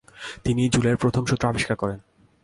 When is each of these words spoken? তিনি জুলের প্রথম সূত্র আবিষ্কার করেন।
তিনি 0.43 0.61
জুলের 0.69 0.95
প্রথম 0.97 1.23
সূত্র 1.25 1.49
আবিষ্কার 1.49 1.77
করেন। 1.77 1.99